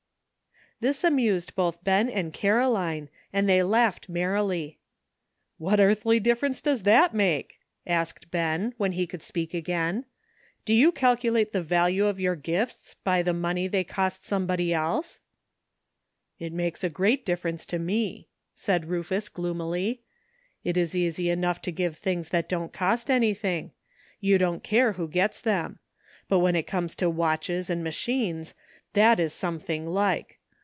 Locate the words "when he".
8.77-9.05